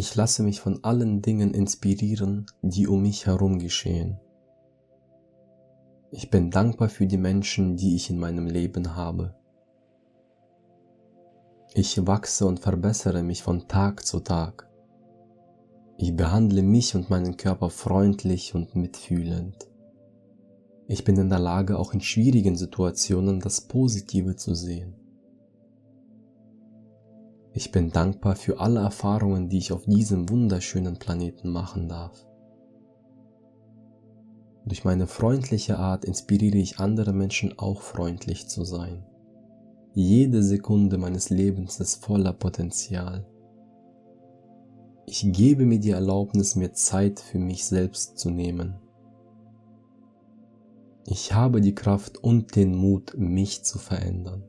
Ich 0.00 0.14
lasse 0.14 0.42
mich 0.42 0.62
von 0.62 0.82
allen 0.82 1.20
Dingen 1.20 1.52
inspirieren, 1.52 2.46
die 2.62 2.88
um 2.88 3.02
mich 3.02 3.26
herum 3.26 3.58
geschehen. 3.58 4.18
Ich 6.10 6.30
bin 6.30 6.50
dankbar 6.50 6.88
für 6.88 7.06
die 7.06 7.18
Menschen, 7.18 7.76
die 7.76 7.96
ich 7.96 8.08
in 8.08 8.18
meinem 8.18 8.46
Leben 8.46 8.96
habe. 8.96 9.34
Ich 11.74 12.06
wachse 12.06 12.46
und 12.46 12.60
verbessere 12.60 13.22
mich 13.22 13.42
von 13.42 13.68
Tag 13.68 14.06
zu 14.06 14.20
Tag. 14.20 14.70
Ich 15.98 16.16
behandle 16.16 16.62
mich 16.62 16.94
und 16.94 17.10
meinen 17.10 17.36
Körper 17.36 17.68
freundlich 17.68 18.54
und 18.54 18.74
mitfühlend. 18.74 19.68
Ich 20.88 21.04
bin 21.04 21.18
in 21.18 21.28
der 21.28 21.40
Lage, 21.40 21.78
auch 21.78 21.92
in 21.92 22.00
schwierigen 22.00 22.56
Situationen 22.56 23.38
das 23.38 23.60
Positive 23.60 24.34
zu 24.34 24.54
sehen. 24.54 24.99
Ich 27.52 27.72
bin 27.72 27.90
dankbar 27.90 28.36
für 28.36 28.60
alle 28.60 28.80
Erfahrungen, 28.80 29.48
die 29.48 29.58
ich 29.58 29.72
auf 29.72 29.84
diesem 29.84 30.28
wunderschönen 30.28 30.98
Planeten 30.98 31.50
machen 31.50 31.88
darf. 31.88 32.26
Durch 34.66 34.84
meine 34.84 35.06
freundliche 35.06 35.78
Art 35.78 36.04
inspiriere 36.04 36.58
ich 36.58 36.78
andere 36.78 37.12
Menschen 37.12 37.58
auch 37.58 37.82
freundlich 37.82 38.48
zu 38.48 38.64
sein. 38.64 39.04
Jede 39.94 40.44
Sekunde 40.44 40.98
meines 40.98 41.30
Lebens 41.30 41.80
ist 41.80 42.04
voller 42.04 42.32
Potenzial. 42.32 43.26
Ich 45.06 45.26
gebe 45.32 45.66
mir 45.66 45.80
die 45.80 45.90
Erlaubnis, 45.90 46.54
mir 46.54 46.72
Zeit 46.72 47.18
für 47.18 47.40
mich 47.40 47.64
selbst 47.64 48.16
zu 48.16 48.30
nehmen. 48.30 48.76
Ich 51.06 51.34
habe 51.34 51.60
die 51.60 51.74
Kraft 51.74 52.18
und 52.18 52.54
den 52.54 52.76
Mut, 52.76 53.16
mich 53.18 53.64
zu 53.64 53.78
verändern. 53.78 54.44